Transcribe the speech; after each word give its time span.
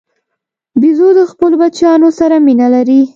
بیزو 0.79 1.09
د 1.17 1.21
خپلو 1.31 1.55
بچیانو 1.61 2.09
سره 2.19 2.35
مینه 2.45 2.67
لري. 2.75 3.01